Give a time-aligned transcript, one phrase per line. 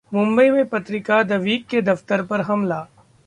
[0.13, 2.85] मुंबई में पत्रिका 'the Week' के दफ्तर पर हमला